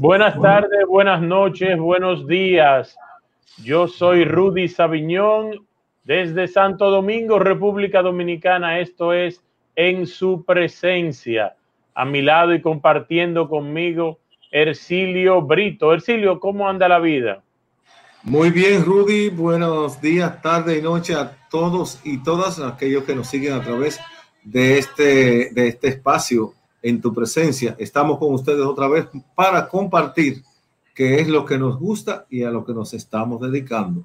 [0.00, 2.96] Buenas tardes, buenas noches, buenos días.
[3.62, 5.66] Yo soy Rudy Sabiñón
[6.04, 8.80] desde Santo Domingo, República Dominicana.
[8.80, 9.42] Esto es
[9.76, 11.54] En su presencia.
[11.94, 15.92] A mi lado y compartiendo conmigo, Ercilio Brito.
[15.92, 17.42] Ercilio, ¿cómo anda la vida?
[18.22, 19.28] Muy bien, Rudy.
[19.28, 24.00] Buenos días, tarde y noche a todos y todas aquellos que nos siguen a través
[24.44, 27.76] de este, de este espacio en tu presencia.
[27.78, 30.42] Estamos con ustedes otra vez para compartir
[30.94, 34.04] qué es lo que nos gusta y a lo que nos estamos dedicando.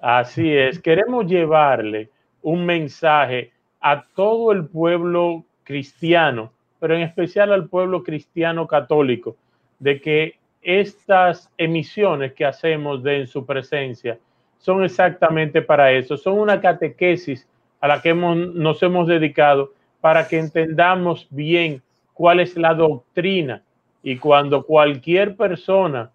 [0.00, 2.10] Así es, queremos llevarle
[2.42, 9.36] un mensaje a todo el pueblo cristiano, pero en especial al pueblo cristiano católico,
[9.78, 14.18] de que estas emisiones que hacemos de en su presencia
[14.58, 17.48] son exactamente para eso, son una catequesis
[17.80, 23.62] a la que hemos, nos hemos dedicado para que entendamos bien cuál es la doctrina
[24.02, 26.10] y cuando cualquier persona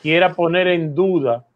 [0.00, 1.46] quiera poner en duda,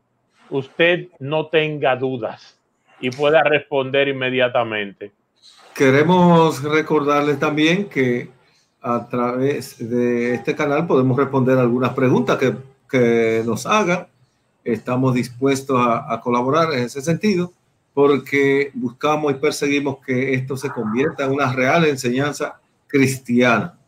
[0.51, 2.59] usted no tenga dudas
[3.01, 5.13] y pueda responder inmediatamente.
[5.75, 8.31] Queremos recordarles también que
[8.81, 12.55] a través de este canal podemos responder algunas preguntas que,
[12.91, 14.07] que nos hagan.
[14.65, 17.53] Estamos dispuestos a, a colaborar en ese sentido
[17.95, 23.79] porque buscamos y perseguimos que esto se convierta en una real enseñanza cristiana.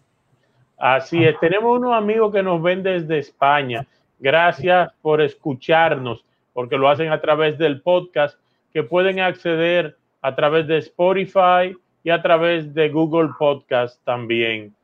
[0.86, 3.86] Así es, tenemos unos amigos que nos ven desde España.
[4.18, 8.38] Gracias por escucharnos, porque lo hacen a través del podcast,
[8.70, 14.74] que pueden acceder a través de Spotify y a través de Google Podcast también.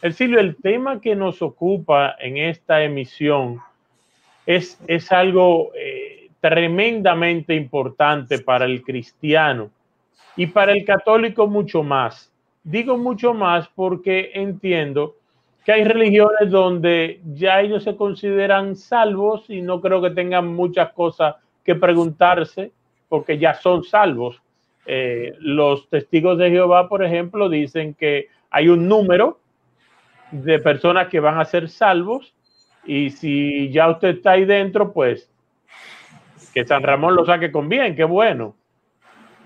[0.00, 3.60] El Silvio, el tema que nos ocupa en esta emisión
[4.46, 9.70] es, es algo eh, tremendamente importante para el cristiano
[10.34, 12.32] y para el católico mucho más.
[12.64, 15.16] Digo mucho más porque entiendo
[15.64, 20.92] que hay religiones donde ya ellos se consideran salvos y no creo que tengan muchas
[20.92, 22.72] cosas que preguntarse
[23.08, 24.42] porque ya son salvos.
[24.86, 29.38] Eh, los testigos de Jehová, por ejemplo, dicen que hay un número
[30.32, 32.34] de personas que van a ser salvos
[32.84, 35.30] y si ya usted está ahí dentro, pues
[36.52, 38.56] que San Ramón lo saque con bien, qué bueno.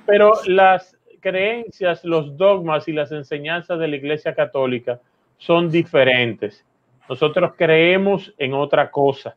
[0.07, 5.01] Pero las creencias, los dogmas y las enseñanzas de la Iglesia Católica
[5.39, 6.65] son diferentes.
[7.09, 9.37] Nosotros creemos en otra cosa.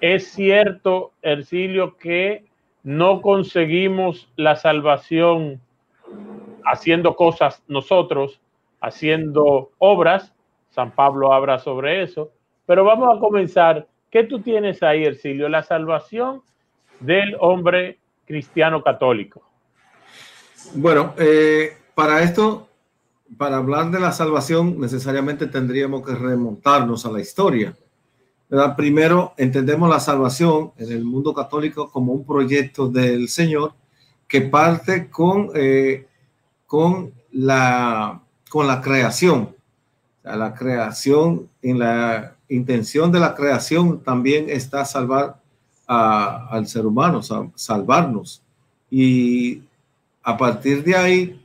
[0.00, 2.44] Es cierto, Ercilio, que
[2.82, 5.60] no conseguimos la salvación
[6.64, 8.40] haciendo cosas nosotros,
[8.80, 10.32] haciendo obras.
[10.70, 12.32] San Pablo habla sobre eso.
[12.66, 13.86] Pero vamos a comenzar.
[14.10, 15.48] ¿Qué tú tienes ahí, Ercilio?
[15.48, 16.42] La salvación
[17.00, 19.42] del hombre cristiano católico.
[20.74, 22.68] Bueno, eh, para esto
[23.36, 27.76] para hablar de la salvación necesariamente tendríamos que remontarnos a la historia.
[28.76, 33.72] Primero, entendemos la salvación en el mundo católico como un proyecto del Señor
[34.28, 36.06] que parte con, eh,
[36.66, 39.54] con, la, con la creación.
[40.22, 45.40] la creación, en la intención de la creación también está salvar
[45.86, 47.22] al ser humano,
[47.54, 48.42] salvarnos.
[48.90, 49.62] Y
[50.22, 51.41] a partir de ahí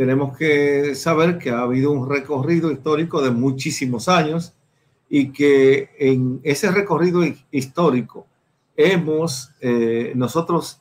[0.00, 4.54] tenemos que saber que ha habido un recorrido histórico de muchísimos años
[5.10, 8.26] y que en ese recorrido histórico
[8.78, 10.80] hemos, eh, nosotros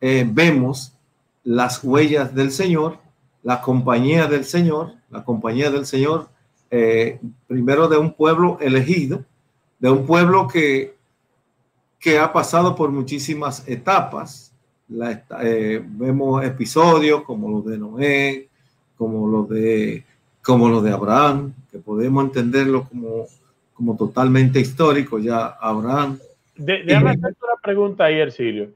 [0.00, 0.94] eh, vemos
[1.42, 3.00] las huellas del Señor,
[3.42, 6.30] la compañía del Señor, la compañía del Señor,
[6.70, 9.26] eh, primero de un pueblo elegido,
[9.78, 10.96] de un pueblo que,
[12.00, 14.54] que ha pasado por muchísimas etapas.
[14.88, 18.48] vemos episodios como los de Noé,
[19.04, 20.02] como lo de,
[20.42, 23.26] como lo de Abraham, que podemos entenderlo como,
[23.74, 26.18] como totalmente histórico ya Abraham.
[26.56, 28.70] De, déjame hacerte una pregunta ahí, Ercilio.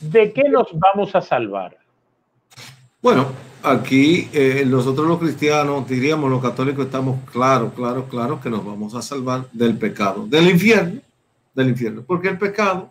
[0.00, 1.78] ¿De qué nos vamos a salvar?
[3.00, 3.28] Bueno,
[3.62, 8.96] aquí eh, nosotros los cristianos, diríamos los católicos, estamos claros, claro, claro que nos vamos
[8.96, 11.00] a salvar del pecado, del infierno,
[11.54, 12.90] del infierno, porque el pecado,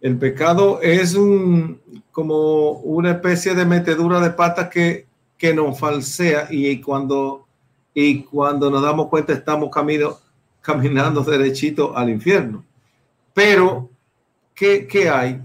[0.00, 1.78] el pecado es un
[2.12, 5.06] como una especie de metedura de patas que
[5.38, 7.46] que nos falsea y cuando,
[7.94, 10.16] y cuando nos damos cuenta estamos camino,
[10.60, 12.64] caminando derechito al infierno.
[13.34, 13.90] Pero,
[14.54, 15.42] ¿qué, qué hay?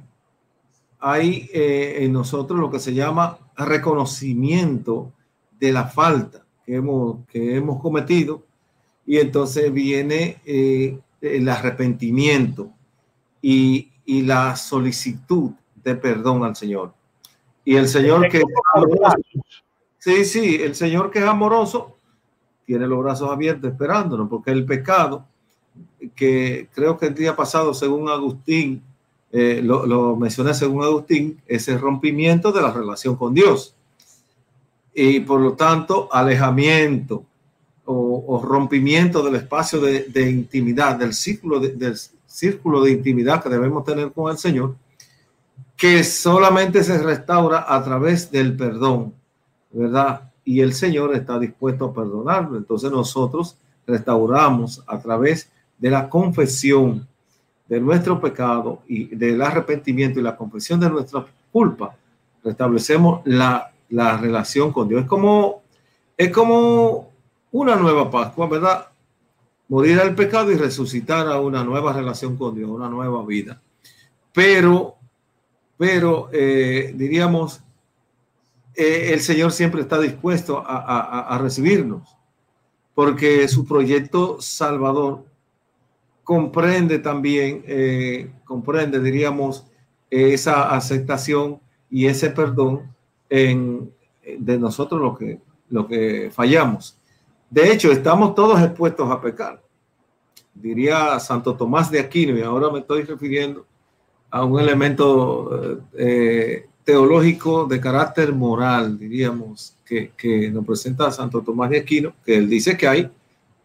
[1.00, 5.12] Hay eh, en nosotros lo que se llama reconocimiento
[5.60, 8.44] de la falta que hemos, que hemos cometido
[9.06, 12.72] y entonces viene eh, el arrepentimiento
[13.42, 15.52] y, y, la solicitud
[15.84, 16.94] de perdón al Señor.
[17.66, 18.42] Y el Señor que...
[20.04, 21.96] Sí, sí, el Señor que es amoroso
[22.66, 25.28] tiene los brazos abiertos esperándonos, porque el pecado
[26.16, 28.82] que creo que el día pasado, según Agustín,
[29.32, 33.76] eh, lo, mencioné según Agustín, es el rompimiento de la relación con Dios.
[34.92, 37.24] Y por lo tanto, alejamiento
[37.86, 41.96] o, rompimiento del espacio de, intimidad, del círculo del
[42.26, 44.76] círculo de intimidad que debemos tener con el Señor,
[45.78, 49.14] que solamente se restaura a través del perdón,
[49.72, 50.32] ¿verdad?
[50.44, 52.58] Y el Señor está dispuesto a perdonarlo.
[52.58, 57.08] Entonces nosotros restauramos a través de la confesión
[57.68, 61.96] de nuestro pecado y del arrepentimiento y la confesión de nuestra culpa,
[62.44, 65.04] restablecemos la, la relación con Dios.
[65.04, 65.62] Es como,
[66.18, 67.12] es como
[67.52, 68.88] una nueva Pascua, ¿verdad?
[69.70, 73.62] Morir al pecado y resucitar a una nueva relación con Dios, una nueva vida.
[74.34, 74.96] Pero,
[75.78, 77.62] pero eh, diríamos,
[78.76, 82.16] eh, el Señor siempre está dispuesto a, recibirnos,
[82.94, 85.26] porque su proyecto salvador
[86.24, 89.66] comprende también, eh, comprende, diríamos,
[90.10, 91.60] esa aceptación
[91.90, 92.94] y ese perdón
[93.30, 95.40] de nosotros lo que,
[95.70, 96.98] lo que fallamos.
[97.52, 99.62] De hecho, estamos todos expuestos a pecar.
[100.54, 103.66] Diría Santo Tomás de Aquino, y ahora me estoy refiriendo
[104.30, 111.70] a un elemento eh, teológico de carácter moral, diríamos, que, que nos presenta Santo Tomás
[111.70, 113.12] de Aquino, que él dice que hay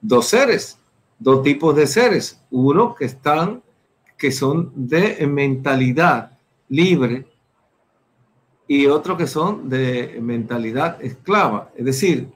[0.01, 0.79] dos seres,
[1.19, 2.41] dos tipos de seres.
[2.51, 3.63] Uno que están,
[4.17, 6.33] que son de mentalidad
[6.69, 7.27] libre
[8.69, 11.71] y otro que son de mentalidad esclava.
[11.77, 12.29] Es decir,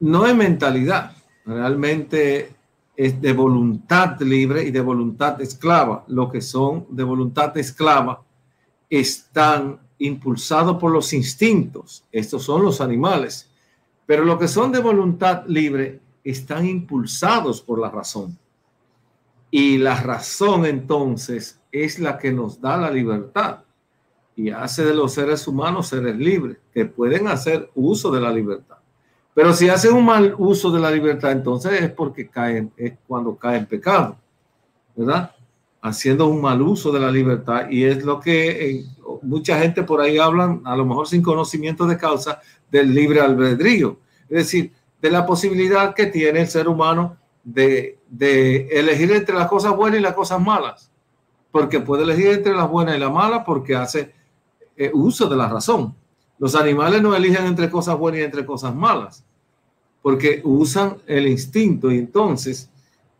[0.00, 1.12] no es mentalidad,
[1.44, 2.50] realmente
[2.96, 6.04] es de voluntad libre y de voluntad esclava.
[6.08, 8.22] Lo que son de voluntad esclava
[8.88, 12.04] están impulsados por los instintos.
[12.12, 13.50] Estos son los animales.
[14.06, 18.38] Pero lo que son de voluntad libre están impulsados por la razón.
[19.50, 23.60] Y la razón entonces es la que nos da la libertad
[24.36, 28.76] y hace de los seres humanos seres libres que pueden hacer uso de la libertad.
[29.34, 33.36] Pero si hacen un mal uso de la libertad, entonces es porque caen, es cuando
[33.36, 34.16] cae en pecado,
[34.96, 35.34] ¿verdad?
[35.84, 38.84] Haciendo un mal uso de la libertad y es lo que eh,
[39.22, 42.40] mucha gente por ahí hablan, a lo mejor sin conocimiento de causa,
[42.70, 43.98] del libre albedrío.
[44.28, 47.98] Es decir, de la posibilidad que tiene el ser humano de,
[48.72, 50.90] elegir entre las cosas buenas y las cosas malas.
[51.52, 54.12] Porque puede elegir entre las buenas y las malas porque hace
[54.76, 55.94] eh, uso de la razón.
[56.38, 59.24] Los animales no eligen entre cosas buenas y entre cosas malas,
[60.02, 62.68] porque usan el instinto y entonces,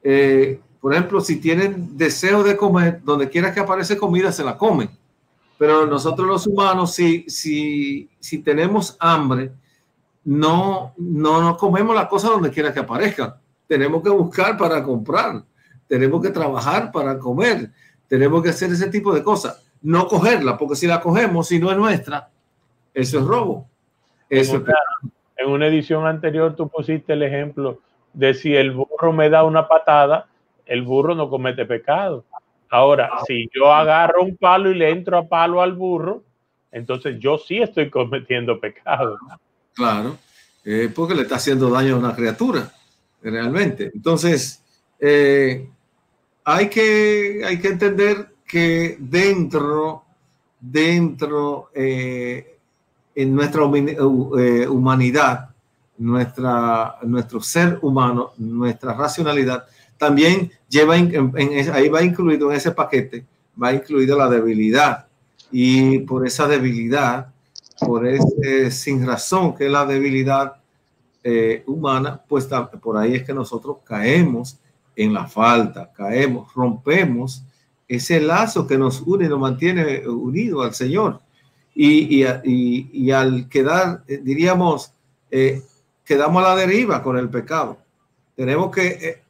[0.02, 4.58] eh, por ejemplo, si tienen deseo de comer, donde quiera que aparece comida, se la
[4.58, 4.90] comen.
[5.56, 9.50] Pero nosotros los humanos, si, si, si tenemos hambre,
[10.25, 13.32] no, no, no comemos las cosas donde quiera que aparezcan.
[13.66, 15.42] Tenemos que buscar para comprar,
[15.88, 17.70] tenemos que trabajar para comer,
[18.06, 19.64] tenemos que hacer ese tipo de cosas.
[19.81, 22.28] No cogerla, porque si la cogemos, si no es nuestra,
[22.92, 23.66] eso es robo.
[24.28, 24.75] Eso en, una,
[25.38, 27.81] en una edición anterior tú pusiste el ejemplo
[28.12, 30.28] de si el burro me da una patada,
[30.66, 32.25] el burro no comete pecado.
[32.70, 36.22] Ahora, si yo agarro un palo y le entro a palo al burro,
[36.72, 39.16] entonces yo sí estoy cometiendo pecado.
[39.75, 40.19] Claro,
[40.64, 42.72] eh, porque le está haciendo daño a una criatura,
[43.22, 43.91] realmente.
[43.94, 44.62] Entonces,
[44.98, 45.69] eh,
[46.44, 50.05] hay, que, hay que entender que dentro,
[50.60, 52.58] dentro, eh,
[53.15, 55.50] en nuestra humanidad,
[55.98, 59.67] nuestra, nuestro ser humano, nuestra racionalidad,
[59.98, 63.24] también lleva, ahí va incluido en ese paquete,
[63.60, 65.06] va incluido la debilidad.
[65.51, 67.32] Y por esa debilidad,
[67.81, 70.56] por ese sin razón que es la debilidad
[71.22, 72.48] eh, humana, pues
[72.82, 74.58] por ahí es que nosotros caemos
[74.96, 77.44] en la falta, caemos, rompemos
[77.89, 81.20] ese lazo que nos une y nos mantiene unidos al Señor.
[81.77, 84.93] Y, y, al quedar, eh, diríamos,
[85.31, 85.63] eh,
[86.05, 87.79] quedamos a la deriva con el pecado.
[88.36, 89.23] Tenemos que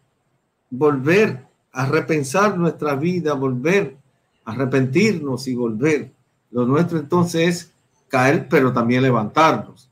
[0.77, 3.97] volver a repensar nuestra vida, volver
[4.45, 6.11] a arrepentirnos y volver.
[6.51, 7.75] Lo nuestro entonces es
[8.09, 9.91] caer, pero también levantarnos.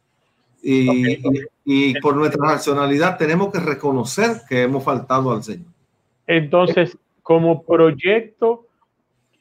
[0.62, 1.18] Y,
[1.64, 5.72] y, por nuestra racionalidad tenemos que reconocer que hemos faltado al Señor.
[6.28, 8.66] Entonces, como proyecto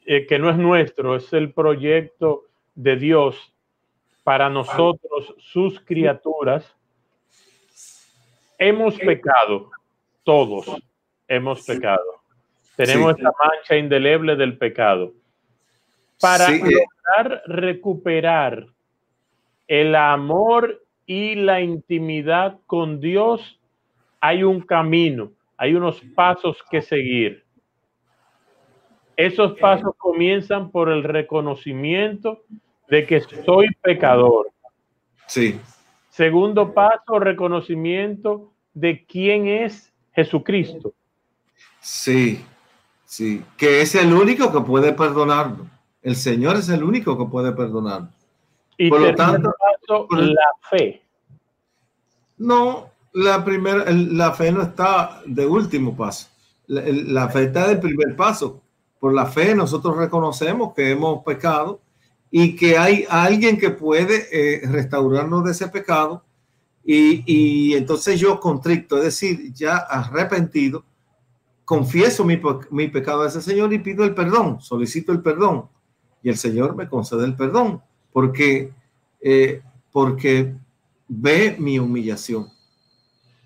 [0.04, 3.52] eh, que no es nuestro, es el proyecto de Dios
[4.24, 6.64] para nosotros, sus criaturas,
[8.58, 9.70] hemos pecado,
[10.24, 10.66] todos
[11.36, 12.04] hemos pecado.
[12.76, 15.12] Tenemos esta mancha indeleble del pecado.
[16.20, 16.60] Para sí.
[16.60, 18.66] lograr recuperar
[19.66, 23.60] el amor y la intimidad con Dios,
[24.20, 27.44] hay un camino, hay unos pasos que seguir.
[29.16, 32.42] Esos pasos comienzan por el reconocimiento
[32.88, 34.50] de que soy pecador.
[35.26, 35.58] Sí.
[36.08, 40.94] Segundo paso, reconocimiento de quién es Jesucristo.
[41.82, 42.44] Sí,
[43.04, 45.66] sí, que es el único que puede perdonarlo.
[46.00, 48.08] El Señor es el único que puede perdonarlo.
[48.78, 49.52] Y por lo tanto,
[49.88, 51.02] paso, la fe.
[52.38, 56.28] No, la primera, la fe no está de último paso.
[56.68, 58.62] La, la fe está del primer paso.
[58.98, 61.80] Por la fe nosotros reconocemos que hemos pecado
[62.30, 66.24] y que hay alguien que puede eh, restaurarnos de ese pecado.
[66.84, 70.84] Y, y, entonces yo contricto, es decir, ya arrepentido,
[71.64, 72.40] confieso mi,
[72.70, 75.68] mi, pecado a ese Señor y pido el perdón, solicito el perdón.
[76.22, 78.72] Y el Señor me concede el perdón, porque,
[79.20, 80.54] eh, porque
[81.08, 82.48] ve mi humillación.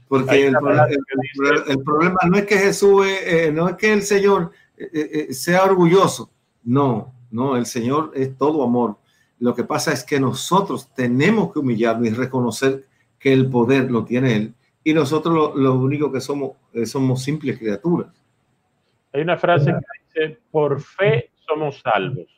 [0.08, 4.52] Porque el, el, el, problema no es que Jesús, eh, no es que el Señor
[4.76, 6.30] eh, sea orgulloso,
[6.62, 8.96] no, no, el Señor es todo amor.
[9.38, 12.84] Lo que pasa es que nosotros tenemos que humillarnos y reconocer
[13.18, 14.54] que el poder lo tiene Él.
[14.86, 18.06] Y nosotros lo, lo único que somos, eh, somos simples criaturas.
[19.12, 22.28] Hay una frase que dice, por fe somos salvos.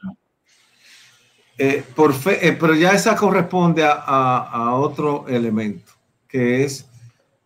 [1.59, 5.93] Eh, por fe, eh, pero ya esa corresponde a, a, a, otro elemento,
[6.27, 6.91] que es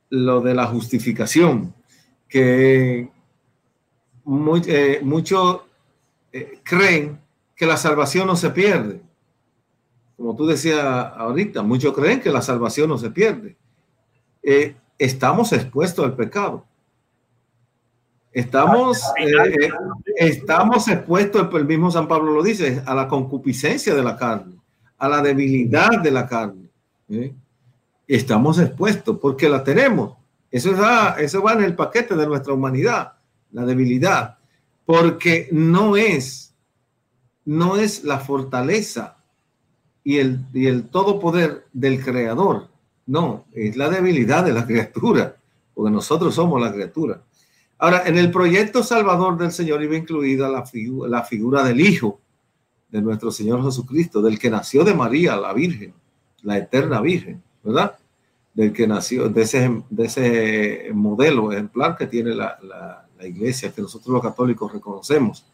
[0.09, 1.75] lo de la justificación,
[2.29, 3.11] que
[4.23, 5.63] muy, eh, muchos
[6.63, 7.21] creen
[7.57, 9.03] que la salvación no se pierde.
[10.17, 13.57] Como tú decías ahorita, muchos creen que la salvación no se pierde.
[14.43, 16.65] Eh, estamos expuestos al pecado.
[18.33, 19.71] Estamos, eh,
[20.17, 24.55] estamos expuestos, el mismo San Pablo lo dice, a la concupiscencia de la carne,
[24.97, 26.69] a la debilidad de la carne.
[27.11, 27.35] ¿eh?
[28.09, 30.17] Estamos expuestos porque la tenemos.
[30.51, 30.79] Eso, es,
[31.19, 33.13] eso va en el paquete de nuestra humanidad,
[33.53, 34.39] la debilidad,
[34.87, 36.53] porque no es
[37.45, 39.17] no es la fortaleza
[40.05, 42.69] y el, y el todo poder del creador,
[43.07, 45.37] no, es la debilidad de la criatura,
[45.75, 47.23] porque nosotros somos la criatura.
[47.79, 52.21] Ahora, en el proyecto salvador del Señor iba incluida la, figu la figura del Hijo
[52.91, 55.95] de nuestro Señor Jesucristo, del que nació de María, la Virgen,
[56.43, 57.99] la eterna Virgen, ¿verdad?
[58.55, 64.13] Del que nació, de ese, de ese modelo ejemplar que tiene la, iglesia, que nosotros
[64.13, 65.47] los católicos reconocemos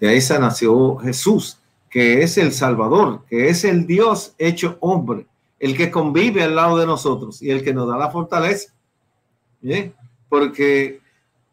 [0.00, 1.58] de se nació Jesús,
[1.90, 5.26] que es el Salvador, que es el Dios hecho hombre,
[5.60, 8.72] el que convive al lado de nosotros y el que nos da la fortaleza.
[9.60, 9.94] ¿Bien?
[10.28, 11.00] Porque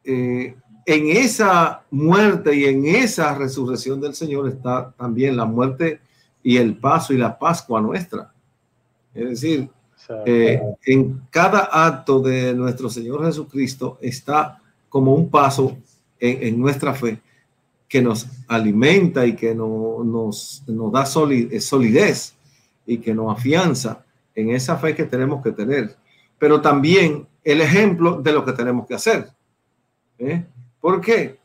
[0.03, 5.99] eh, en esa muerte y en esa resurrección del Señor está también la muerte
[6.41, 8.33] y el paso y la Pascua nuestra.
[9.13, 9.69] Es decir,
[10.25, 15.77] eh, en cada acto de nuestro Señor Jesucristo está como un paso
[16.17, 17.19] en, en nuestra fe
[17.89, 22.36] que nos alimenta y que no, nos, nos da eh, solidez
[22.87, 24.03] y que nos afianza
[24.33, 25.95] en esa fe que tenemos que tener,
[26.39, 29.29] pero también el ejemplo de lo que tenemos que hacer.
[30.17, 30.43] ¿eh?
[30.81, 31.37] ¿Por qué?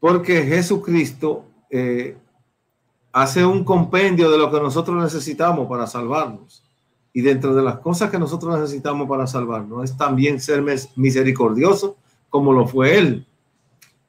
[0.00, 2.16] Porque Jesucristo eh,
[3.12, 6.64] hace un compendio de lo que nosotros necesitamos para salvarnos.
[7.12, 10.62] Y dentro de las cosas que nosotros necesitamos para salvarnos es también ser
[10.96, 11.96] misericordioso
[12.28, 13.26] como lo fue Él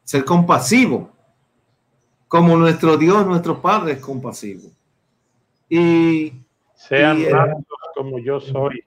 [0.07, 1.09] ser compasivo,
[2.29, 4.71] como nuestro Dios, nuestro Padre es compasivo.
[5.69, 6.33] Y
[6.75, 7.25] sean
[7.95, 8.83] como yo soy.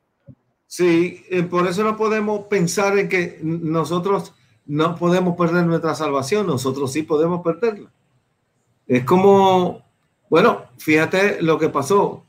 [0.66, 4.34] Sí, eh, por eso no podemos pensar en que nosotros
[4.66, 7.90] no podemos perder nuestra salvación, nosotros sí podemos perderla.
[8.86, 9.84] Es como,
[10.28, 12.24] bueno, fíjate lo que pasó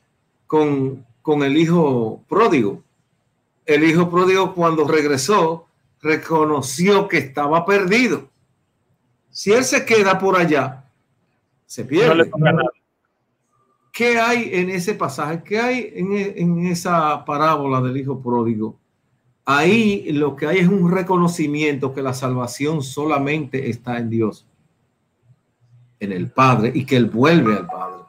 [0.48, 2.84] con, con el hijo pródigo.
[3.66, 5.68] El hijo pródigo cuando regresó
[6.02, 8.32] reconoció que estaba perdido
[9.32, 10.84] si él se queda por allá,
[11.66, 12.30] se pierde.
[14.02, 15.44] ¿Qué hay en ese pasaje?
[15.46, 18.76] ¿Qué hay en, en, esa parábola del hijo pródigo?
[19.46, 24.48] Ahí lo que hay es un reconocimiento que la salvación solamente está en Dios,
[26.00, 28.04] en el Padre, y que Él vuelve al Padre.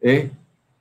[0.00, 0.30] ¿eh?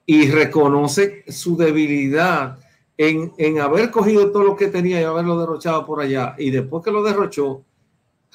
[0.06, 2.60] Y reconoce su debilidad
[2.98, 6.36] en, en haber cogido todo lo que tenía y haberlo derrochado por allá.
[6.38, 7.66] Y después que lo derrochó,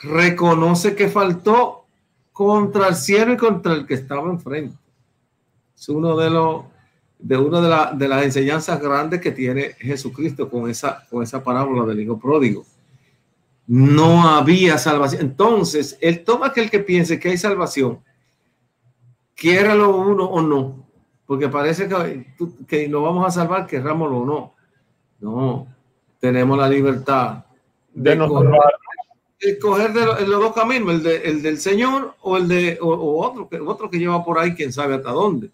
[0.02, 1.86] reconoce que faltó
[2.30, 4.83] contra el cielo y contra el que estaba enfrente.
[5.76, 6.64] Es uno de los
[7.18, 11.42] de una de, la, de, las enseñanzas grandes que tiene Jesucristo con esa, con esa
[11.42, 12.66] parábola del hijo pródigo.
[13.66, 15.22] No había salvación.
[15.22, 18.00] Entonces, él toma aquel que piense que hay salvación,
[19.34, 20.86] quiera lo uno o no,
[21.24, 22.26] porque parece que,
[22.68, 24.54] que nos vamos a salvar, querrámoslo o no.
[25.20, 25.66] No,
[26.20, 27.44] tenemos la libertad
[27.94, 28.12] de,
[29.38, 33.48] escoger de los, dos caminos, el, de, el, del Señor o el de o, otro,
[33.66, 35.50] otro que lleva por ahí, quién sabe hasta dónde.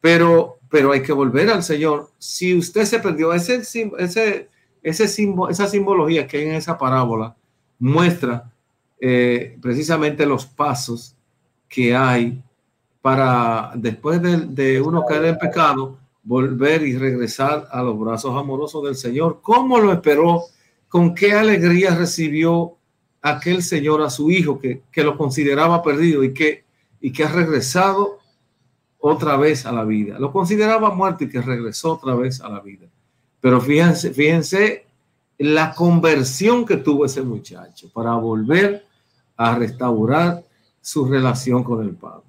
[0.00, 2.10] Pero, pero hay que volver al Señor.
[2.18, 4.48] Si usted se perdió, ese, ese, ese
[4.82, 7.36] esa simbología que hay en esa parábola
[7.78, 8.50] muestra
[9.00, 11.14] eh, precisamente los pasos
[11.68, 12.42] que hay
[13.00, 18.84] para después de, de, uno caer en pecado, volver y regresar a los brazos amorosos
[18.84, 19.40] del Señor.
[19.40, 20.42] ¿Cómo lo esperó?
[20.88, 22.76] ¿Con qué alegría recibió
[23.22, 26.64] aquel Señor a su hijo que, que lo consideraba perdido y que,
[27.00, 28.19] y que ha regresado
[29.00, 30.18] otra vez a la vida?
[30.18, 32.86] Lo consideraba muerto y que regresó otra vez a la vida.
[33.40, 34.84] Pero fíjense, fíjense
[35.38, 38.84] la conversión que tuvo ese muchacho para volver
[39.36, 40.42] a restaurar
[40.80, 42.24] su relación con el Padre.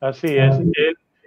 [0.00, 0.58] Así es.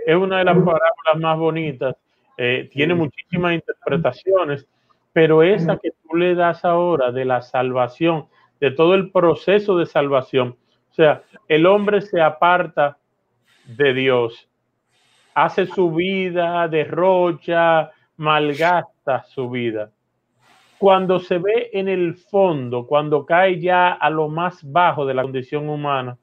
[0.05, 1.95] es una de las parábolas más bonitas.
[2.37, 4.65] Eh, tiene muchísimas interpretaciones,
[5.13, 8.25] pero esa que tú le das ahora de la salvación,
[8.59, 10.55] de todo el proceso de salvación,
[10.91, 12.97] o sea, el hombre se aparta
[13.75, 14.49] de Dios,
[15.33, 19.91] hace su vida, derrocha, malgasta su vida.
[20.77, 25.23] Cuando se ve en el fondo, cuando cae ya a lo más bajo de la
[25.23, 26.17] condición humana,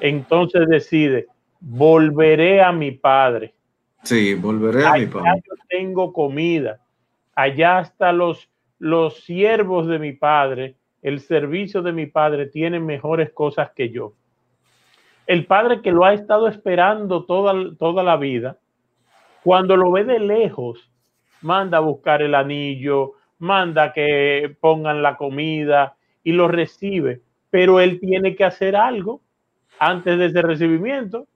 [0.00, 1.26] entonces decide,
[1.60, 3.54] volveré a mi padre.
[4.02, 5.42] Sí, volveré a mi padre.
[5.44, 6.80] Yo tengo comida.
[7.34, 8.48] Allá hasta los,
[8.78, 14.14] los siervos de mi padre, el servicio de mi padre tiene mejores cosas que yo.
[15.26, 18.58] El padre que lo ha estado esperando toda, toda la vida,
[19.42, 20.90] cuando lo ve de lejos,
[21.40, 28.00] manda a buscar el anillo, manda que pongan la comida y lo recibe, pero él
[28.00, 29.20] tiene que hacer algo
[29.78, 31.26] antes de ese recibimiento.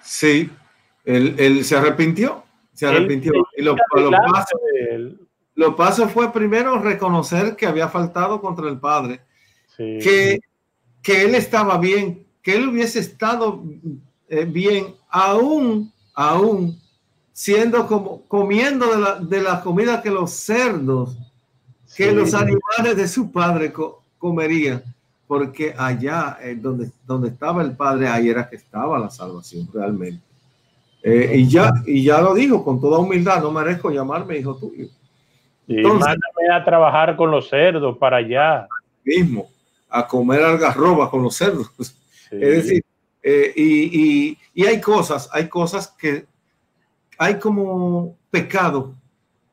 [0.00, 0.50] Sí,
[1.04, 3.32] él, se arrepintió, se arrepintió.
[3.56, 3.76] y lo,
[5.54, 9.20] lo, paso, fue primero reconocer que había faltado contra el Padre,
[9.76, 10.40] que,
[11.02, 13.62] que él estaba bien, que él hubiese estado
[14.28, 16.78] eh, bien, aún, aún
[17.32, 21.16] siendo como comiendo de la, de la comida que los cerdos,
[21.96, 23.72] que los animales de su padre
[24.18, 24.82] comerían,
[25.26, 30.22] porque allá eh, donde, donde estaba el padre, ahí era que estaba la salvación realmente.
[31.02, 34.86] Eh, y, ya, y ya lo dijo con toda humildad, no merezco llamarme hijo tuyo.
[35.66, 38.68] Y mándame a trabajar con los cerdos para allá.
[39.04, 39.48] Mismo,
[39.88, 41.70] a comer algarroba con los cerdos.
[42.32, 42.84] Es decir,
[43.22, 46.26] eh, y, hay cosas, hay cosas que
[47.18, 48.94] hay como pecado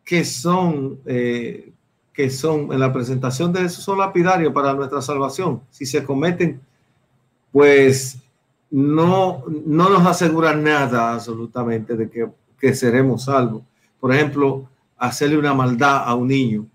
[0.04, 1.72] que son, eh,
[2.13, 5.62] que son en la presentación de eso son lapidarios para nuestra salvación.
[5.70, 6.60] Si se cometen,
[7.52, 8.18] pues
[8.72, 12.10] no, no nos asegura nada absolutamente de
[12.60, 13.63] que seremos salvos.
[14.00, 16.65] Por ejemplo, hacerle una maldad a un niño,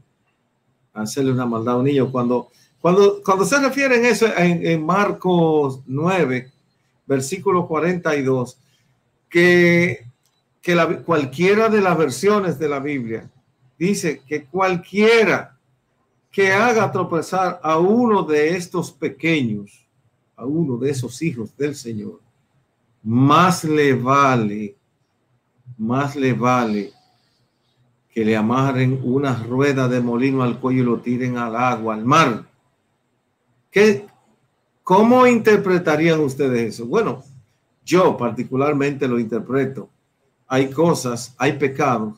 [0.92, 2.10] hacerle una maldad a un niño.
[2.10, 2.50] Cuando,
[2.84, 6.52] cuando, cuando se refieren eso en, en Marcos 9,
[7.06, 8.58] versículo 42,
[9.30, 10.04] que
[10.64, 13.30] que cualquiera de las versiones de la Biblia
[13.78, 15.58] dice que cualquiera
[16.32, 19.86] que haga tropezar a uno de estos pequeños,
[20.34, 22.18] a uno de esos hijos del Señor,
[23.02, 24.74] más le vale,
[25.76, 26.90] más le vale
[28.10, 32.06] que le amarren una rueda de molino al cuello y lo tiren al agua, al
[32.06, 32.46] mar.
[33.74, 34.06] ¿Qué,
[34.84, 36.86] ¿Cómo interpretarían ustedes eso?
[36.86, 37.24] Bueno,
[37.84, 39.90] yo particularmente lo interpreto
[40.46, 42.14] hay cosas, hay pecados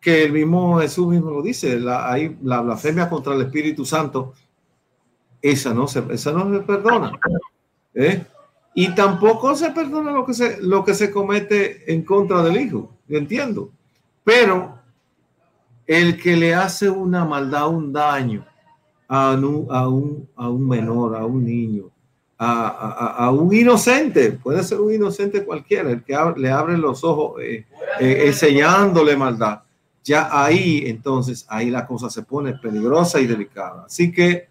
[0.00, 4.32] que el mismo Jesús mismo lo dice, la blasfemia contra el Espíritu Santo,
[5.42, 7.12] esa no se, esa no se perdona.
[7.94, 8.24] ¿eh?
[8.74, 12.90] Y tampoco se perdona lo que se, lo que se comete en contra del Hijo,
[13.06, 13.70] yo entiendo.
[14.24, 14.78] Pero
[15.86, 18.46] el que le hace una maldad, un daño
[19.14, 21.90] a a un, a un menor, a un niño,
[22.38, 27.66] a, un inocente, puede ser un inocente cualquiera, el que le abre los ojos eh,
[28.00, 29.60] eh, enseñándole maldad.
[30.02, 33.84] Ya ahí, entonces, ahí la cosa se pone peligrosa y delicada.
[33.84, 34.48] Así que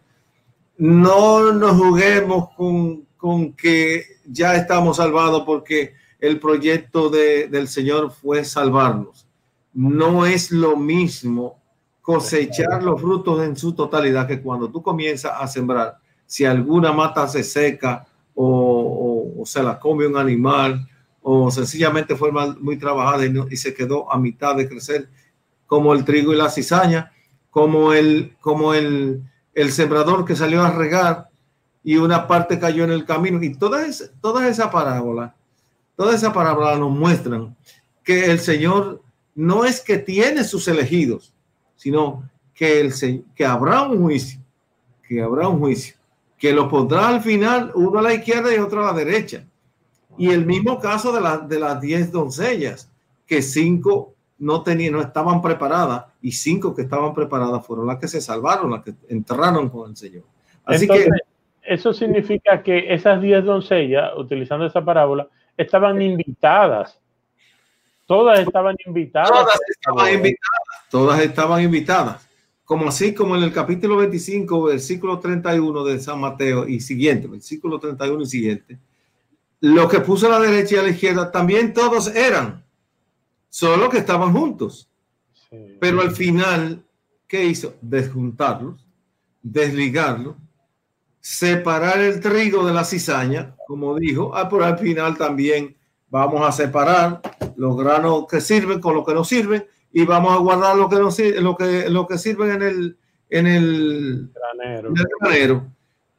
[0.77, 8.11] no nos juguemos con, con que ya estamos salvados porque el proyecto de, del Señor
[8.11, 9.27] fue salvarnos.
[9.73, 11.60] No es lo mismo
[12.01, 17.27] cosechar los frutos en su totalidad que cuando tú comienzas a sembrar si alguna mata
[17.27, 20.87] se seca o, se la come un animal
[21.21, 25.09] o sencillamente fue muy trabajada y, se quedó a mitad de crecer,
[25.67, 27.11] como el trigo y la cizaña,
[27.49, 29.21] como el, como el,
[29.53, 31.29] el sembrador que salió a regar
[31.83, 33.41] y una parte cayó en el camino.
[33.43, 35.35] Y todas toda esa parábola,
[35.95, 37.55] toda esa parábola nos muestran
[38.03, 39.01] que el Señor
[39.35, 41.30] no es que tiene sus elegidos,
[41.81, 42.93] sino que, el,
[43.33, 44.39] que habrá un juicio,
[45.01, 45.95] que habrá un juicio,
[46.37, 49.43] que lo pondrá al final uno a la izquierda y otro a la derecha.
[50.15, 52.91] Y el mismo caso de, la, de las diez doncellas,
[53.25, 58.07] que cinco no, tenían, no estaban preparadas y cinco que estaban preparadas fueron las que
[58.07, 60.23] se salvaron, las que entraron con el Señor.
[60.63, 61.07] Así que
[61.63, 66.99] eso significa que esas diez doncellas, utilizando esa parábola, estaban invitadas.
[68.05, 69.31] Todas estaban invitadas.
[69.31, 70.60] Todas estaban invitadas.
[70.91, 72.27] Todas estaban invitadas.
[72.63, 77.79] Como así como en el capítulo 25, versículo 31 de San Mateo y siguiente, versículo
[77.79, 78.79] 31 y siguiente,
[79.61, 82.63] lo que puso a la derecha y a la izquierda también todos eran,
[83.49, 84.87] solo que estaban juntos.
[85.79, 86.83] Pero al final,
[87.27, 87.73] ¿qué hizo?
[87.81, 88.85] Desjuntarlos,
[89.41, 90.35] desligarlos
[91.21, 95.77] separar el trigo de la cizaña, como dijo, ah, pero al final también
[96.09, 97.21] vamos a separar
[97.55, 100.95] los granos que sirven con lo que no sirven y vamos a guardar lo que
[100.97, 101.09] no
[101.41, 102.97] lo que lo que sirven en el
[103.29, 104.31] en el
[105.19, 105.67] granero.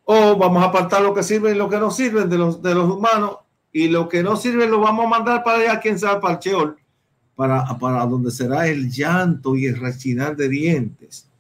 [0.05, 2.75] O vamos a apartar lo que sirve y lo que no sirven de los de
[2.75, 3.37] los humanos
[3.73, 6.41] y lo que no sirve lo vamos a mandar para allá, quien sabe, para el
[6.41, 6.77] Cheol,
[7.35, 11.33] para, para donde será el llanto y el rechinar de dientes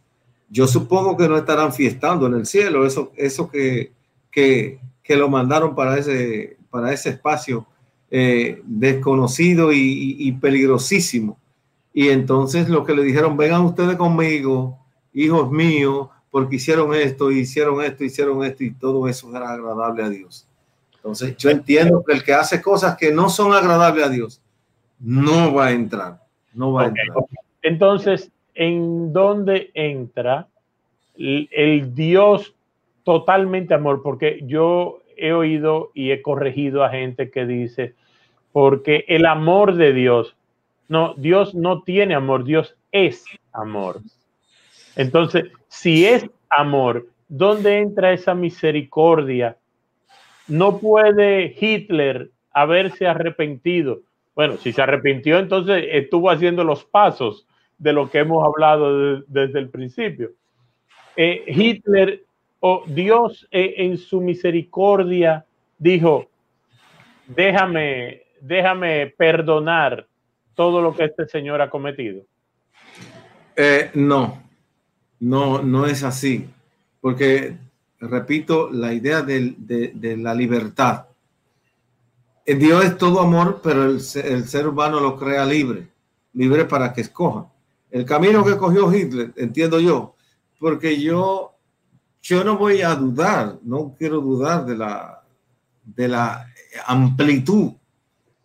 [0.53, 3.91] yo supongo que no estarán fiestando en el cielo, eso, eso que,
[4.31, 7.67] que, que lo mandaron para ese, para ese espacio
[8.11, 11.39] eh, desconocido y, y, peligrosísimo.
[11.93, 14.79] Y entonces lo que le dijeron, vengan ustedes conmigo,
[15.13, 20.09] hijos míos, porque hicieron esto, hicieron esto, hicieron esto, y todo eso era agradable a
[20.09, 20.49] Dios.
[20.95, 24.41] Entonces yo entiendo que el que hace cosas que no son agradables a Dios,
[24.99, 26.21] no va a entrar,
[26.55, 27.09] no va a entrar.
[27.63, 30.49] Entonces, en dónde entra
[31.17, 32.55] el, Dios
[33.05, 37.95] totalmente amor, porque yo he oído y he corregido a gente que dice,
[38.53, 40.37] porque el amor de Dios,
[40.93, 44.01] no, Dios no tiene amor, Dios es amor.
[44.95, 49.57] Entonces, si es amor, ¿dónde entra esa misericordia?
[50.47, 54.01] No puede Hitler haberse arrepentido.
[54.35, 57.47] Bueno, si se arrepintió, entonces estuvo haciendo los pasos
[57.79, 60.33] de lo que hemos hablado desde el principio.
[61.17, 62.23] Eh, Hitler
[62.61, 65.47] o Dios eh, en su misericordia
[65.79, 66.27] dijo,
[67.29, 70.07] déjame, déjame perdonar
[70.55, 72.23] todo lo que este señor ha cometido.
[73.57, 74.43] Eh, no,
[75.21, 76.49] no, no es así,
[77.01, 77.57] porque
[78.03, 81.07] repito, la idea de, de, la libertad.
[82.45, 85.89] Dios es todo amor, pero el, el, ser humano lo crea libre,
[86.33, 87.47] libre para que escoja.
[87.91, 90.17] El camino que cogió Hitler, entiendo yo,
[90.59, 91.53] porque yo,
[92.21, 95.23] yo no voy a dudar, no quiero dudar de la,
[95.85, 96.47] de la
[96.87, 97.73] amplitud,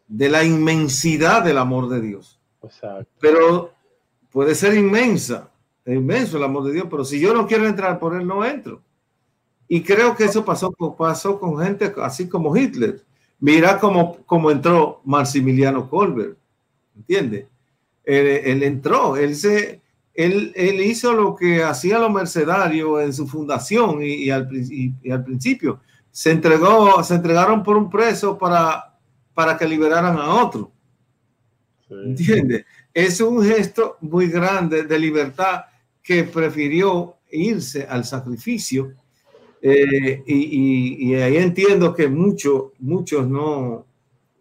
[0.07, 2.39] de la inmensidad del amor de Dios.
[3.19, 3.73] Pero
[4.31, 5.49] puede ser inmensa,
[5.85, 8.45] es inmenso el amor de Dios, pero si yo no quiero entrar por él, no
[8.45, 8.81] entro.
[9.67, 13.03] Y creo que eso pasó, pasó con gente así como Hitler.
[13.39, 16.37] Mira cómo, cómo entró Maximiliano Colbert,
[16.95, 17.45] ¿entiendes?
[18.03, 19.81] Él, entró, él, se,
[20.13, 24.49] él, él, hizo lo que hacía los mercenarios en su fundación y, al,
[25.11, 25.81] al, principio.
[26.09, 28.96] Se, entregó, se entregaron por un preso para,
[29.37, 30.71] para que liberaran a otro.
[31.91, 32.65] ¿Entiendes?
[32.91, 35.65] Es un gesto muy grande de libertad
[36.01, 38.95] que prefirió irse al sacrificio.
[39.61, 43.85] Eh, y, y, ahí entiendo que muchos, muchos no,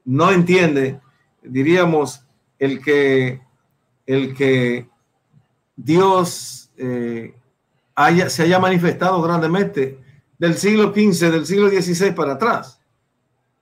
[0.07, 0.99] no entienden,
[1.43, 2.25] diríamos,
[2.59, 3.43] el que
[4.07, 4.89] el que
[5.77, 7.35] Dios eh,
[7.95, 9.99] haya, se haya manifestado grandemente
[10.39, 12.76] del siglo XV, del siglo XVI para atrás,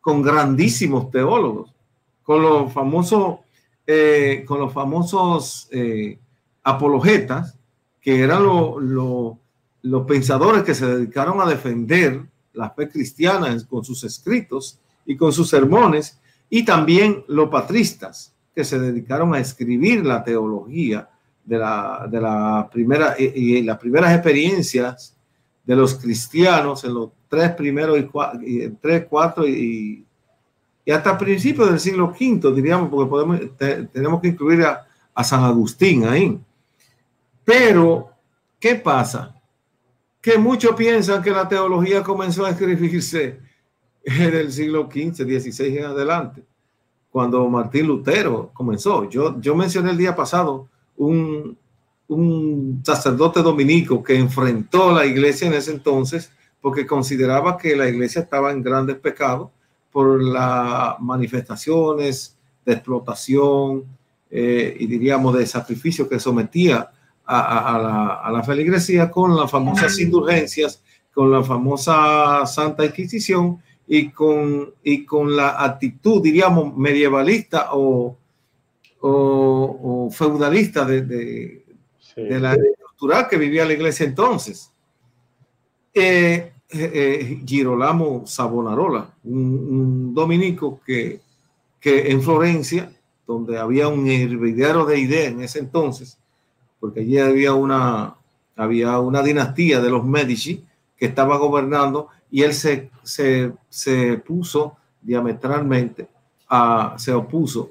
[0.04, 1.74] con grandísimos teólogos,
[2.22, 3.38] con los famosos,
[3.86, 6.18] eh, con los famosos eh,
[6.62, 7.56] apologetas,
[8.02, 14.78] que eran los pensadores que se dedicaron a defender la fe cristiana con sus escritos
[15.06, 21.08] y con sus sermones, y también los patristas, que se dedicaron a escribir la teología
[21.46, 25.13] de la, de la primera y, las primeras experiencias
[25.64, 27.98] de los cristianos en los tres primeros
[28.42, 30.04] y, tres, cuatro y,
[30.84, 33.40] y hasta principios del siglo V, diríamos, porque podemos,
[33.92, 36.38] tenemos que incluir a, a San Agustín ahí.
[37.44, 38.10] Pero,
[38.58, 39.34] ¿qué pasa?
[40.20, 43.40] Que muchos piensan que la teología comenzó a escribirse
[44.04, 46.44] en el siglo XV, XVI en adelante
[47.14, 49.08] cuando Martín Lutero comenzó.
[49.08, 51.56] Yo, yo mencioné el día pasado un,
[52.08, 57.88] un sacerdote dominico que enfrentó a la iglesia en ese entonces porque consideraba que la
[57.88, 59.50] iglesia estaba en grandes pecados
[59.92, 63.84] por las manifestaciones de explotación
[64.30, 66.90] eh, y diríamos de sacrificio que sometía
[67.26, 75.04] a, la, feligresía con las famosas indulgencias, con la famosa Santa Inquisición y con, y
[75.04, 78.16] con la actitud, diríamos, medievalista o,
[80.10, 81.63] feudalista de,
[82.16, 84.70] la cultural que vivía la iglesia entonces.
[85.92, 91.20] Eh, eh, eh, Girolamo Savonarola, un, dominico que,
[91.78, 92.90] que, en Florencia,
[93.26, 96.18] donde había un hervidero de ideas en ese entonces,
[96.80, 98.16] porque allí había una,
[98.56, 100.64] había una dinastía de los Medici
[100.96, 106.08] que estaba gobernando y él se, se, se puso diametralmente,
[106.48, 107.70] a, se opuso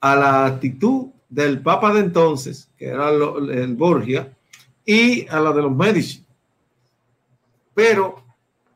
[0.00, 4.36] a la actitud del Papa de entonces, que era el Borgia,
[4.84, 6.22] y a la de los Medici.
[7.72, 8.22] Pero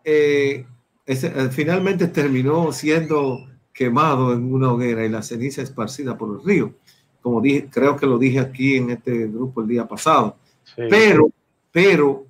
[0.03, 0.65] eh,
[1.05, 6.73] eh, finalmente terminó siendo quemado en una hoguera y la ceniza esparcida por el río,
[7.21, 10.37] como dije, creo que lo dije aquí en este grupo el día pasado.
[10.77, 11.29] Pero,
[11.71, 12.25] pero,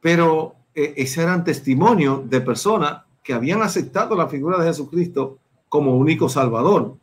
[0.00, 5.96] pero eh, ese eran testimonios de personas que habían aceptado la figura de Jesucristo como
[5.96, 6.96] único Salvador.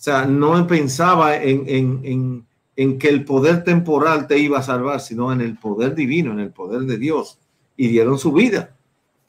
[0.00, 5.00] O sea, no pensaba en, en, en, que el poder temporal te iba a salvar,
[5.00, 7.38] sino en el poder divino, en el poder de Dios.
[7.76, 8.74] Y dieron su vida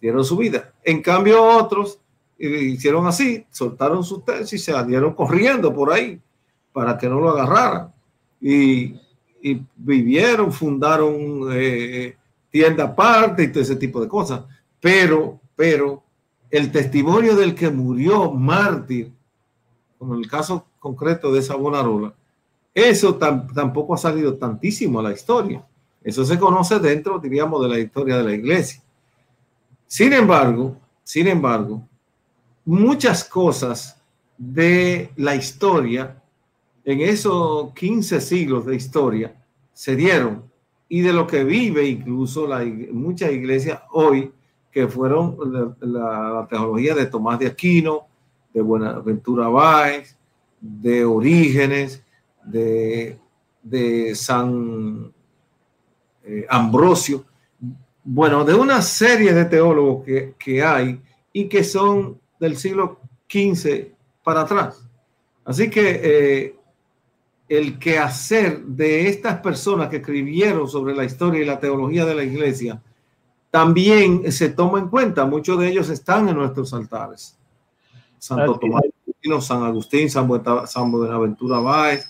[0.01, 0.73] dieron su vida.
[0.83, 1.99] En cambio, otros
[2.37, 6.19] hicieron así, soltaron su tesis y se salieron corriendo por ahí
[6.73, 7.93] para que no lo agarraran.
[8.41, 8.95] Y,
[9.75, 12.15] vivieron, fundaron eh,
[12.51, 14.43] tienda aparte y todo ese tipo de cosas.
[14.79, 16.03] Pero, pero
[16.49, 19.11] el testimonio del que murió mártir,
[20.01, 22.11] como en el caso concreto de Sabonarola,
[22.73, 25.63] eso tampoco ha salido tantísimo a la historia.
[26.03, 28.81] Eso se conoce dentro, diríamos, de la historia de la iglesia.
[29.85, 31.87] Sin embargo, sin embargo,
[32.65, 34.01] muchas cosas
[34.39, 36.19] de la historia,
[36.83, 39.39] en esos 15 siglos de historia,
[39.71, 40.45] se dieron
[40.89, 44.31] y de lo que vive incluso la, muchas iglesias hoy,
[44.71, 45.37] que fueron
[45.79, 48.07] la, teología de Tomás de Aquino,
[48.53, 50.17] de Buenaventura Báez,
[50.59, 52.03] de Orígenes,
[52.43, 53.17] de,
[53.63, 55.11] de San
[56.23, 57.25] eh, Ambrosio,
[58.03, 61.01] bueno, de una serie de teólogos que, hay
[61.33, 63.91] y que son del siglo XV
[64.23, 64.87] para atrás.
[65.45, 66.55] Así que eh,
[67.47, 72.23] el quehacer de estas personas que escribieron sobre la historia y la teología de la
[72.23, 72.81] iglesia
[73.51, 75.25] también se toma en cuenta.
[75.25, 77.37] Muchos de ellos están en nuestros altares.
[78.21, 78.83] Santo Tomás,
[79.39, 82.05] San Agustín, San, Buenaventura Báez,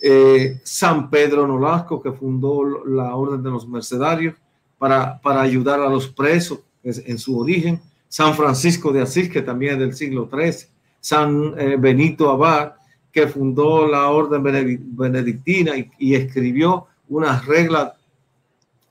[0.00, 4.34] eh, San Pedro Nolasco, que fundó la Orden de los Mercedarios
[4.78, 9.74] para, para ayudar a los presos en su origen, San Francisco de Asís, que también
[9.74, 12.72] es del siglo XIII, San eh, Benito Abad,
[13.12, 17.92] que fundó la orden benedictina y, escribió unas reglas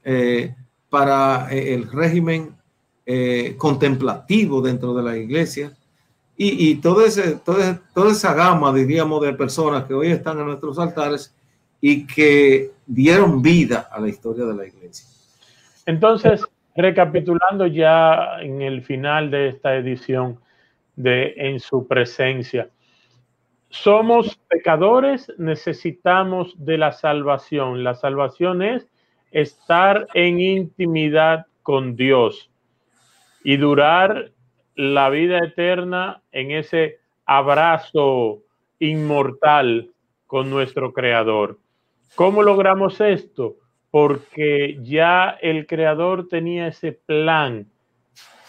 [0.03, 0.53] eh,
[0.89, 2.55] para el régimen
[3.57, 5.75] contemplativo dentro de la iglesia.
[6.41, 10.45] Y, y todo ese, toda, toda esa gama, diríamos, de personas que hoy están en
[10.45, 11.35] nuestros altares
[11.81, 15.05] y que dieron vida a la historia de la iglesia.
[15.85, 16.45] Entonces,
[16.77, 20.39] recapitulando ya en el final de esta edición
[20.95, 22.69] de En su presencia,
[23.69, 27.83] somos pecadores, necesitamos de la salvación.
[27.83, 28.87] La salvación es
[29.31, 32.49] estar en intimidad con Dios
[33.43, 34.31] y durar
[34.79, 38.39] la vida eterna en ese abrazo
[38.79, 39.91] inmortal
[40.27, 41.57] con nuestro Creador.
[42.15, 43.57] ¿Cómo logramos esto?
[43.91, 47.65] porque ya el Creador tenía ese plan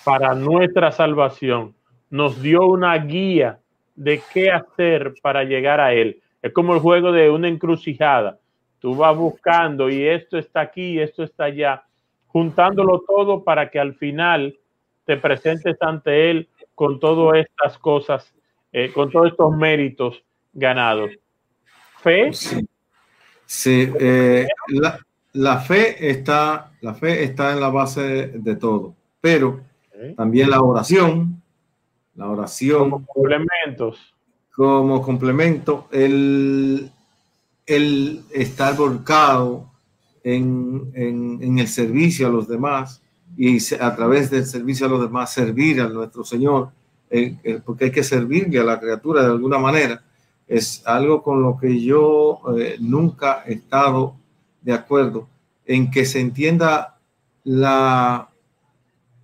[0.05, 1.75] para nuestra salvación.
[2.11, 3.61] Nos dio una guía
[3.95, 6.21] de qué hacer para llegar a Él.
[6.43, 8.39] Es como el juego de una encrucijada.
[8.81, 11.85] Tú vas buscando y esto está aquí, y esto está allá,
[12.29, 14.57] juntándolo todo para que al final
[15.11, 18.33] te presentes ante Él con todas estas cosas,
[18.71, 21.11] eh, con todos estos méritos ganados.
[22.01, 22.31] Fe.
[23.45, 24.47] Sí, eh,
[25.33, 29.63] la fe está, la fe está en la base de todo, pero
[30.17, 31.43] también la oración,
[32.15, 32.91] la oración.
[32.91, 34.15] Como complementos.
[34.55, 36.89] Como complemento, el,
[37.67, 39.73] el estar volcado
[40.23, 43.03] en, el servicio a los demás
[43.43, 46.73] y a través del servicio a los demás servir a nuestro Señor,
[47.09, 50.03] eh, eh, porque hay que servirle a la criatura de alguna manera,
[50.47, 54.15] es algo con lo que yo eh, nunca he estado
[54.61, 55.27] de acuerdo
[55.65, 56.99] en que se entienda
[57.45, 58.29] la,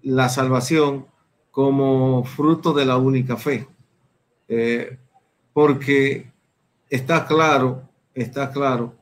[0.03, 1.05] la salvación
[1.51, 3.69] como fruto de la única fe.
[4.49, 4.97] Eh,
[5.53, 6.33] porque
[6.89, 7.83] está claro,
[8.15, 8.95] está claro,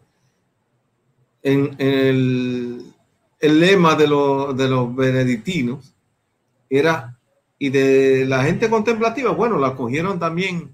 [1.40, 2.93] en, el,
[3.40, 5.94] el, lema de, de los benedictinos
[6.68, 7.16] era,
[7.58, 10.70] y de la gente contemplativa, bueno, la cogieron también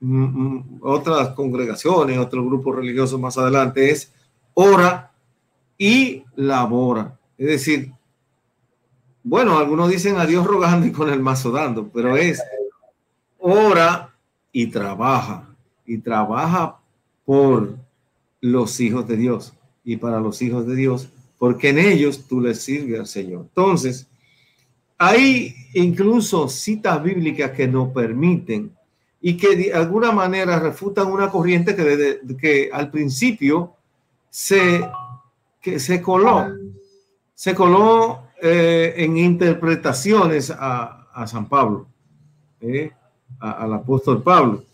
[0.00, 4.12] mm, mm, otras congregaciones, otros grupos religiosos más adelante, es
[4.54, 5.12] ora
[5.78, 7.18] y labora.
[7.38, 7.92] Es decir,
[9.22, 12.42] bueno, algunos dicen a Dios rogando y con el mazo dando, pero es
[13.38, 14.14] ora
[14.52, 15.48] y trabaja,
[15.84, 16.78] y trabaja
[17.24, 17.76] por
[18.40, 19.52] los hijos de Dios
[19.84, 23.42] y para los hijos de Dios, porque en ellos tú le sirves al Señor.
[23.48, 24.08] Entonces,
[24.98, 28.72] hay incluso citas bíblicas que nos permiten
[29.20, 33.74] y que de alguna manera refutan una corriente que, desde, que al principio
[34.30, 34.88] se,
[35.60, 36.46] que se coló,
[37.34, 41.86] se coló eh, en interpretaciones a, a San Pablo,
[42.60, 42.92] eh,
[43.38, 44.64] al apóstol Pablo,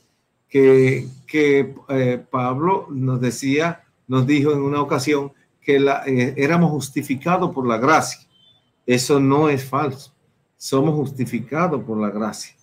[0.48, 7.54] que, que eh, Pablo nos decía, nos dijo en una ocasión que la, éramos justificados
[7.54, 8.20] por la gracia.
[8.84, 10.12] Eso no es falso.
[10.56, 12.54] Somos justificados por la gracia.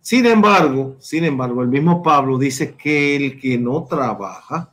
[0.00, 4.72] Sin embargo, sin embargo, el mismo Pablo dice que el que no trabaja,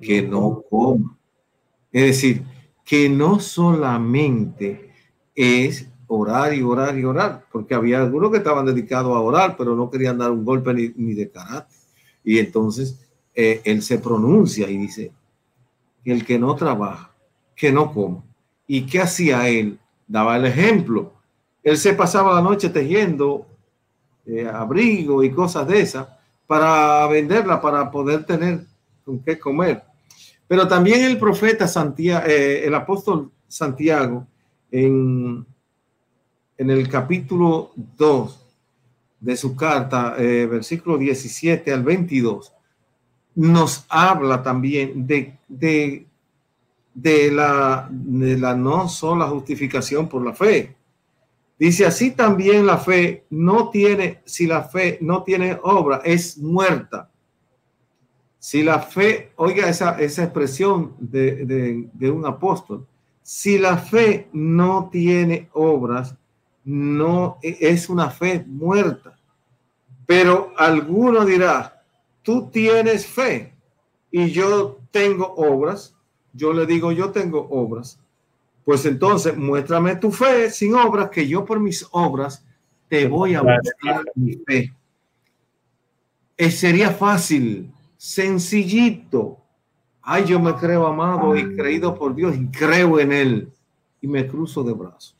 [0.00, 1.16] que no coma.
[1.92, 2.44] Es decir,
[2.84, 4.92] que no solamente
[5.34, 9.76] es orar y orar y orar, porque había algunos que estaban dedicados a orar, pero
[9.76, 11.76] no querían dar un golpe ni, de carácter.
[12.24, 13.00] Y entonces
[13.34, 15.12] eh, él se pronuncia y dice,
[16.04, 17.12] el que no trabaja,
[17.54, 18.22] que no coma.
[18.66, 19.78] ¿Y qué hacía él?
[20.06, 21.12] Daba el ejemplo.
[21.62, 23.46] Él se pasaba la noche tejiendo
[24.26, 26.06] eh, abrigo y cosas de esas
[26.46, 28.64] para venderla, para poder tener
[29.04, 29.82] con qué comer.
[30.46, 34.26] Pero también el profeta Santiago, eh, el apóstol Santiago,
[34.70, 35.46] en,
[36.56, 38.46] en el capítulo 2
[39.20, 42.52] de su carta, eh, versículo 17 al 22,
[43.34, 46.06] nos habla también de, de,
[46.94, 50.76] de, la, de la no sola justificación por la fe.
[51.58, 57.10] Dice así también la fe no tiene, si la fe no tiene obra, es muerta.
[58.38, 62.86] Si la fe, oiga esa, esa expresión de, de, un apóstol,
[63.22, 66.16] si la fe no tiene obras,
[66.64, 69.18] no es una fe muerta.
[70.06, 71.79] Pero alguno dirá,
[72.30, 73.52] tú tienes fe
[74.08, 75.96] y yo tengo obras.
[76.32, 77.98] Yo le digo, yo tengo obras.
[78.64, 82.46] Pues entonces muéstrame tu fe sin obras, que yo por mis obras
[82.88, 84.72] te voy a mostrar mi fe.
[86.36, 89.38] Eh, sería fácil sencillito.
[90.00, 93.52] Ay, yo me creo amado y creído por Dios y creo en Él
[94.00, 95.16] y me cruzo de brazos.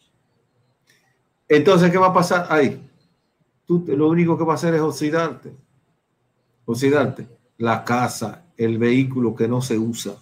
[1.49, 2.89] Entonces, ¿qué va a pasar ahí?
[3.67, 5.53] Tú lo único que va a hacer es oxidarte.
[6.71, 7.27] Oxidarte.
[7.59, 10.15] La casa, el vehículo que no se usa.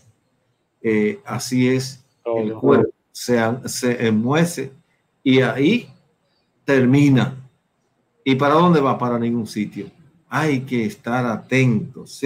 [0.83, 2.93] Eh, así es el cuerpo.
[3.13, 4.73] Se, se enmuece
[5.23, 5.89] y ahí
[6.65, 7.37] termina.
[8.25, 8.99] ¿Y para dónde va?
[8.99, 9.91] Para ningún sitio
[10.29, 12.21] hay que estar atentos.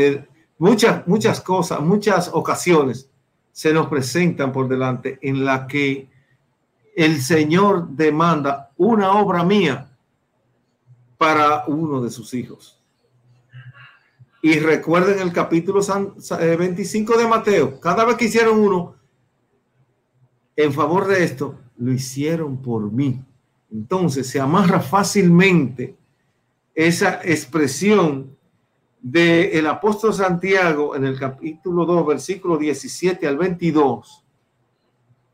[0.58, 3.08] muchas, muchas cosas, muchas ocasiones
[3.52, 6.08] se nos presentan por delante en la que
[6.96, 9.90] el Señor demanda una obra mía
[11.16, 12.81] para uno de sus hijos.
[14.44, 18.96] Y recuerden el capítulo 25 eh, de Mateo, cada vez que hicieron uno
[20.56, 23.24] en favor de esto, lo hicieron por mí.
[23.70, 25.96] Entonces se amarra fácilmente
[26.74, 28.36] esa expresión
[29.00, 34.24] del el apóstol Santiago en el capítulo 2, versículo 17 al 22,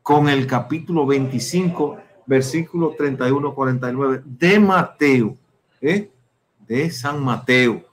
[0.03, 5.35] con el capítulo 25, versículo 31, 49 de Mateo,
[5.81, 6.11] ¿eh?
[6.67, 7.83] de San Mateo,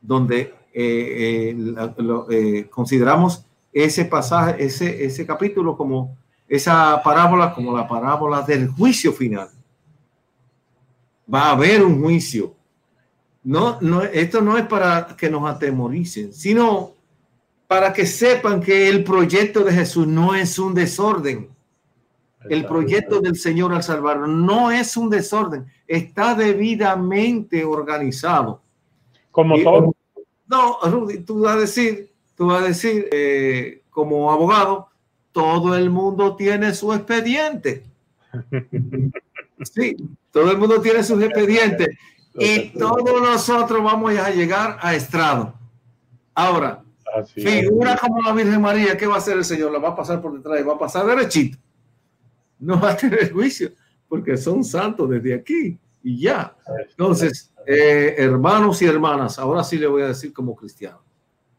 [0.00, 1.54] donde eh,
[2.30, 6.16] eh, consideramos ese pasaje, ese, ese capítulo como
[6.48, 9.48] esa parábola, como la parábola del juicio final.
[11.32, 12.54] Va a haber un juicio
[13.48, 16.92] no, no, esto no es para que nos atemoricen, sino
[17.66, 21.48] para que sepan que el proyecto de Jesús no es un desorden.
[22.48, 28.60] El proyecto del Señor al salvar no es un desorden, está debidamente organizado.
[29.38, 29.94] Como todo.
[30.48, 34.88] No, Rudy, tú vas a decir, tú vas a decir, eh, como abogado,
[35.30, 37.84] todo el mundo tiene su expediente.
[39.62, 39.96] Sí,
[40.32, 41.88] todo el mundo tiene sus expedientes
[42.34, 45.54] y todos nosotros vamos a llegar a estrado.
[46.34, 46.82] Ahora,
[47.32, 49.70] figura como la Virgen María, ¿qué va a hacer el Señor?
[49.70, 51.58] La va a pasar por detrás y va a pasar derechito.
[52.58, 53.70] No va a tener juicio,
[54.08, 56.56] porque son santos desde aquí y ya.
[56.90, 61.02] Entonces, eh, hermanos y hermanas, ahora sí le voy a decir como cristiano,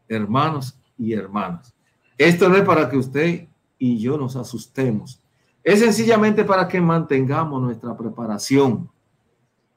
[0.08, 1.72] hermanos y hermanas,
[2.18, 3.46] Esto no es para que usted
[3.78, 5.22] y yo nos asustemos.
[5.62, 8.90] Es sencillamente para que mantengamos nuestra preparación.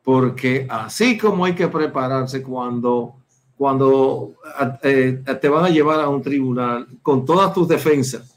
[0.03, 3.13] Porque así como hay que prepararse cuando,
[3.55, 4.34] cuando
[4.81, 8.36] eh, te van a llevar a un tribunal con todas tus defensas,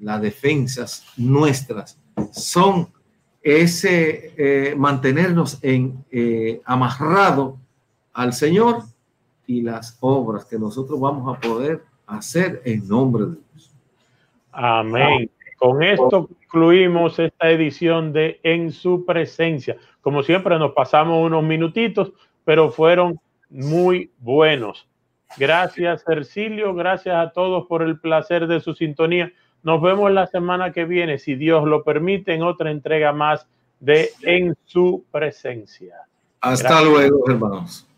[0.00, 1.96] las defensas nuestras
[2.32, 2.88] son
[3.42, 7.56] ese eh, mantenernos en eh, amarrado
[8.12, 8.82] al Señor
[9.46, 13.74] y las obras que nosotros vamos a poder hacer en nombre de Dios.
[14.52, 15.30] Amén.
[15.58, 19.76] Con esto concluimos esta edición de En su presencia.
[20.00, 22.12] Como siempre nos pasamos unos minutitos,
[22.44, 23.20] pero fueron
[23.50, 24.88] muy buenos.
[25.36, 26.74] Gracias, Ercilio.
[26.74, 29.32] Gracias a todos por el placer de su sintonía.
[29.62, 33.46] Nos vemos la semana que viene, si Dios lo permite, en otra entrega más
[33.78, 35.96] de En su presencia.
[36.40, 37.89] Hasta luego, hermanos.